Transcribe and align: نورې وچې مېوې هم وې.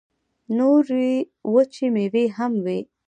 نورې 0.57 1.09
وچې 1.53 1.87
مېوې 1.93 2.25
هم 2.37 2.53
وې. 2.65 2.79